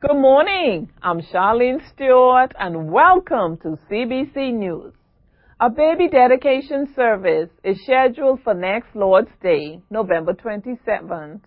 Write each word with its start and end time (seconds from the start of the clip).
Good 0.00 0.14
morning. 0.14 0.92
I'm 1.02 1.20
Charlene 1.20 1.80
Stewart 1.92 2.52
and 2.56 2.92
welcome 2.92 3.56
to 3.56 3.76
CBC 3.90 4.54
News. 4.54 4.94
A 5.58 5.68
baby 5.68 6.06
dedication 6.08 6.86
service 6.94 7.50
is 7.64 7.82
scheduled 7.82 8.40
for 8.44 8.54
next 8.54 8.94
Lord's 8.94 9.32
Day, 9.42 9.80
November 9.90 10.34
27th 10.34 11.40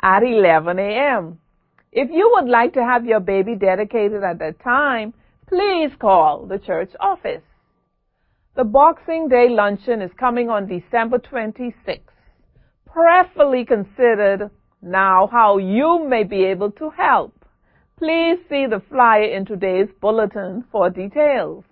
at 0.00 0.22
11 0.22 0.78
a.m. 0.78 1.38
If 1.92 2.08
you 2.10 2.30
would 2.32 2.48
like 2.48 2.72
to 2.74 2.82
have 2.82 3.04
your 3.04 3.20
baby 3.20 3.56
dedicated 3.56 4.24
at 4.24 4.38
that 4.38 4.58
time, 4.64 5.12
please 5.46 5.90
call 6.00 6.46
the 6.46 6.58
church 6.58 6.92
office. 7.00 7.44
The 8.56 8.64
Boxing 8.64 9.28
Day 9.28 9.50
luncheon 9.50 10.00
is 10.00 10.12
coming 10.18 10.48
on 10.48 10.66
December 10.66 11.18
26th. 11.18 12.00
Prayerfully 12.86 13.66
considered 13.66 14.48
now 14.80 15.28
how 15.30 15.58
you 15.58 16.06
may 16.08 16.24
be 16.24 16.46
able 16.46 16.70
to 16.70 16.88
help. 16.88 17.37
Please 17.98 18.38
see 18.48 18.64
the 18.66 18.80
flyer 18.88 19.24
in 19.24 19.44
today's 19.44 19.88
bulletin 20.00 20.64
for 20.70 20.88
details. 20.88 21.64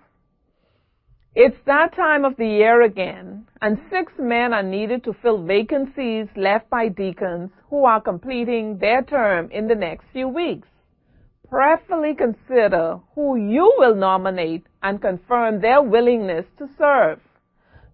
It's 1.36 1.56
that 1.66 1.94
time 1.94 2.24
of 2.24 2.36
the 2.36 2.48
year 2.48 2.82
again, 2.82 3.46
and 3.62 3.78
six 3.90 4.12
men 4.18 4.52
are 4.52 4.62
needed 4.64 5.04
to 5.04 5.12
fill 5.22 5.44
vacancies 5.44 6.26
left 6.34 6.68
by 6.68 6.88
deacons 6.88 7.50
who 7.70 7.84
are 7.84 8.00
completing 8.00 8.78
their 8.78 9.02
term 9.02 9.52
in 9.52 9.68
the 9.68 9.76
next 9.76 10.06
few 10.12 10.26
weeks. 10.26 10.66
Prayerfully 11.48 12.16
consider 12.16 12.98
who 13.14 13.36
you 13.36 13.72
will 13.78 13.94
nominate 13.94 14.66
and 14.82 15.00
confirm 15.00 15.60
their 15.60 15.80
willingness 15.80 16.46
to 16.58 16.66
serve. 16.76 17.20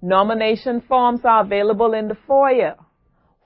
Nomination 0.00 0.80
forms 0.88 1.20
are 1.24 1.44
available 1.44 1.92
in 1.92 2.08
the 2.08 2.16
foyer. 2.26 2.76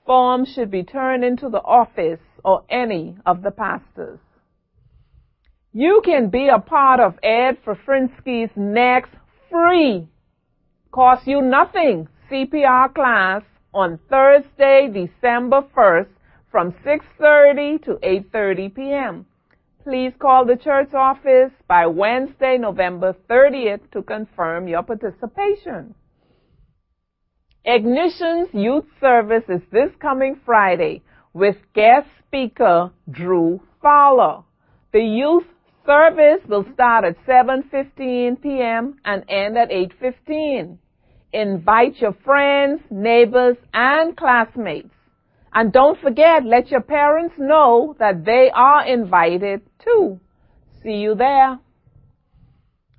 Forms 0.05 0.47
should 0.55 0.71
be 0.71 0.83
turned 0.83 1.25
into 1.25 1.49
the 1.49 1.61
office 1.61 2.21
or 2.45 2.63
any 2.69 3.17
of 3.25 3.41
the 3.41 3.51
pastors. 3.51 4.19
You 5.79 6.01
can 6.03 6.31
be 6.31 6.47
a 6.47 6.57
part 6.57 6.99
of 6.99 7.19
Ed 7.21 7.57
Frafrinsky's 7.63 8.49
next 8.55 9.11
free, 9.51 10.07
cost 10.91 11.27
you 11.27 11.39
nothing 11.39 12.07
CPR 12.31 12.91
class 12.95 13.43
on 13.75 13.99
Thursday, 14.09 14.89
December 14.91 15.61
1st 15.77 16.07
from 16.51 16.71
6.30 16.83 17.83
to 17.83 17.91
8.30 17.91 18.73
p.m. 18.73 19.25
Please 19.83 20.13
call 20.19 20.45
the 20.47 20.55
church 20.55 20.95
office 20.95 21.51
by 21.67 21.85
Wednesday, 21.85 22.57
November 22.57 23.15
30th 23.29 23.91
to 23.91 24.01
confirm 24.01 24.67
your 24.67 24.81
participation. 24.81 25.93
Ignition's 27.63 28.49
youth 28.51 28.85
service 28.99 29.43
is 29.47 29.61
this 29.71 29.91
coming 30.01 30.39
Friday 30.43 31.03
with 31.33 31.57
guest 31.75 32.07
speaker 32.25 32.89
Drew 33.11 33.61
Fowler. 33.79 34.41
The 34.91 35.03
youth 35.03 35.43
service 35.87 36.41
will 36.49 36.65
start 36.73 37.05
at 37.05 37.15
7:15 37.25 38.41
p.m. 38.41 38.99
and 39.05 39.23
end 39.29 39.57
at 39.57 39.69
8:15. 39.71 40.77
Invite 41.31 41.95
your 42.01 42.13
friends, 42.25 42.81
neighbors, 42.91 43.57
and 43.73 44.15
classmates. 44.15 44.93
And 45.53 45.71
don't 45.71 45.99
forget, 45.99 46.45
let 46.45 46.69
your 46.69 46.81
parents 46.81 47.35
know 47.37 47.95
that 47.99 48.25
they 48.25 48.51
are 48.53 48.85
invited 48.85 49.61
too. 49.83 50.19
See 50.83 50.97
you 51.05 51.15
there. 51.15 51.59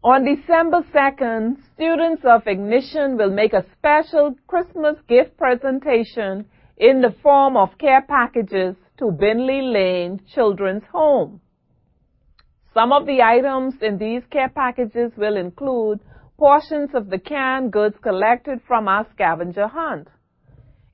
On 0.02 0.24
December 0.24 0.80
2nd, 0.94 1.56
students 1.74 2.22
of 2.24 2.46
Ignition 2.46 3.16
will 3.18 3.30
make 3.30 3.52
a 3.52 3.66
special 3.76 4.34
Christmas 4.46 4.96
gift 5.08 5.36
presentation 5.36 6.46
in 6.76 7.00
the 7.02 7.14
form 7.22 7.56
of 7.56 7.76
care 7.78 8.02
packages 8.02 8.76
to 8.98 9.06
Binley 9.06 9.62
Lane 9.72 10.20
Children's 10.34 10.84
Home. 10.92 11.40
Some 12.78 12.92
of 12.92 13.06
the 13.06 13.22
items 13.22 13.74
in 13.82 13.98
these 13.98 14.22
care 14.30 14.50
packages 14.50 15.10
will 15.16 15.36
include 15.36 15.98
portions 16.38 16.90
of 16.94 17.10
the 17.10 17.18
canned 17.18 17.72
goods 17.72 17.96
collected 18.00 18.60
from 18.68 18.86
our 18.86 19.04
scavenger 19.12 19.66
hunt. 19.66 20.06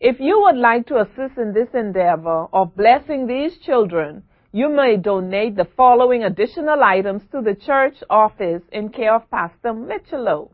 If 0.01 0.19
you 0.19 0.41
would 0.41 0.57
like 0.57 0.87
to 0.87 1.01
assist 1.01 1.37
in 1.37 1.53
this 1.53 1.69
endeavor 1.75 2.47
of 2.55 2.75
blessing 2.75 3.27
these 3.27 3.59
children, 3.59 4.23
you 4.51 4.71
may 4.71 4.97
donate 4.97 5.57
the 5.57 5.69
following 5.77 6.25
additional 6.25 6.83
items 6.83 7.21
to 7.33 7.43
the 7.43 7.55
church 7.55 7.97
office 8.09 8.63
in 8.73 8.89
care 8.89 9.17
of 9.17 9.31
Pastor 9.31 9.75
Michelo. 9.75 10.53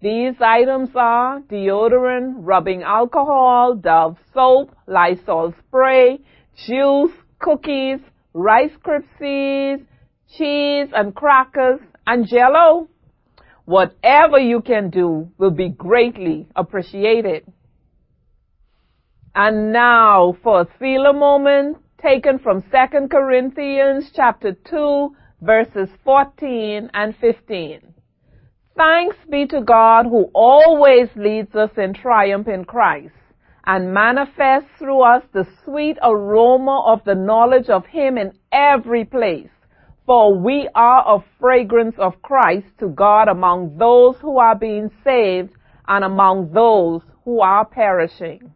These 0.00 0.36
items 0.40 0.88
are 0.94 1.40
deodorant, 1.40 2.32
rubbing 2.38 2.82
alcohol, 2.82 3.74
Dove 3.74 4.16
soap, 4.32 4.74
Lysol 4.86 5.52
spray, 5.58 6.20
juice, 6.66 7.12
cookies, 7.40 8.00
Rice 8.32 8.76
Krispies, 8.82 9.84
cheese 10.36 10.88
and 10.94 11.14
crackers, 11.14 11.80
and 12.06 12.26
jello. 12.26 12.88
Whatever 13.64 14.38
you 14.38 14.60
can 14.60 14.90
do 14.90 15.28
will 15.38 15.50
be 15.50 15.68
greatly 15.68 16.48
appreciated. 16.54 17.44
And 19.34 19.72
now 19.72 20.36
for 20.42 20.62
a 20.62 20.68
Selah 20.78 21.12
moment 21.12 21.78
taken 22.00 22.38
from 22.38 22.62
2 22.62 23.08
Corinthians 23.08 24.10
chapter 24.14 24.52
2 24.52 25.16
verses 25.42 25.88
14 26.04 26.90
and 26.94 27.14
15. 27.16 27.80
Thanks 28.76 29.16
be 29.30 29.46
to 29.46 29.62
God 29.62 30.06
who 30.06 30.30
always 30.34 31.08
leads 31.16 31.54
us 31.54 31.70
in 31.76 31.94
triumph 31.94 32.46
in 32.46 32.64
Christ 32.64 33.14
and 33.64 33.92
manifests 33.92 34.70
through 34.78 35.02
us 35.02 35.22
the 35.32 35.46
sweet 35.64 35.98
aroma 36.02 36.84
of 36.86 37.00
the 37.04 37.14
knowledge 37.14 37.68
of 37.68 37.84
Him 37.86 38.16
in 38.16 38.32
every 38.52 39.04
place. 39.04 39.50
For 40.06 40.38
we 40.38 40.68
are 40.72 41.16
a 41.16 41.24
fragrance 41.40 41.96
of 41.98 42.22
Christ 42.22 42.66
to 42.78 42.88
God 42.88 43.26
among 43.26 43.76
those 43.76 44.14
who 44.20 44.38
are 44.38 44.54
being 44.54 44.88
saved 45.02 45.50
and 45.88 46.04
among 46.04 46.52
those 46.52 47.02
who 47.24 47.40
are 47.40 47.64
perishing. 47.64 48.54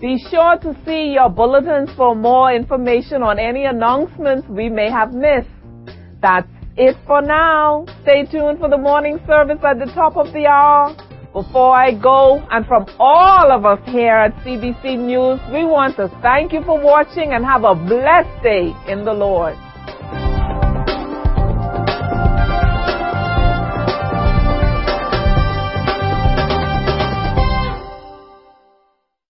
Be 0.00 0.18
sure 0.30 0.56
to 0.58 0.76
see 0.84 1.14
your 1.14 1.30
bulletins 1.30 1.90
for 1.96 2.14
more 2.14 2.52
information 2.52 3.24
on 3.24 3.40
any 3.40 3.64
announcements 3.64 4.46
we 4.48 4.68
may 4.68 4.88
have 4.88 5.12
missed. 5.12 5.48
That's 6.22 6.46
it 6.76 6.96
for 7.08 7.20
now. 7.20 7.84
Stay 8.02 8.24
tuned 8.30 8.60
for 8.60 8.68
the 8.68 8.78
morning 8.78 9.18
service 9.26 9.58
at 9.64 9.80
the 9.80 9.90
top 9.94 10.16
of 10.16 10.32
the 10.32 10.46
hour. 10.46 10.94
Before 11.32 11.74
I 11.74 11.90
go, 11.92 12.46
and 12.52 12.64
from 12.66 12.86
all 13.00 13.50
of 13.50 13.64
us 13.66 13.80
here 13.86 14.14
at 14.14 14.32
CBC 14.44 14.96
News, 14.96 15.40
we 15.52 15.64
want 15.64 15.96
to 15.96 16.08
thank 16.22 16.52
you 16.52 16.62
for 16.62 16.80
watching 16.80 17.32
and 17.32 17.44
have 17.44 17.64
a 17.64 17.74
blessed 17.74 18.42
day 18.44 18.72
in 18.86 19.04
the 19.04 19.12
Lord. 19.12 19.56